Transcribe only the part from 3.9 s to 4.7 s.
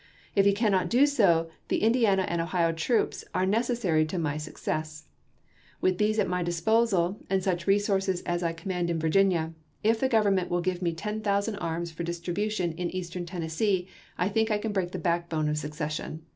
to my sue WEST